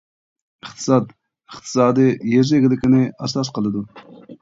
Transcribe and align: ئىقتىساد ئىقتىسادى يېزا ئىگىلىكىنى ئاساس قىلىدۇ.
ئىقتىساد 0.63 1.11
ئىقتىسادى 1.19 2.09
يېزا 2.33 2.61
ئىگىلىكىنى 2.61 3.07
ئاساس 3.17 3.57
قىلىدۇ. 3.59 3.89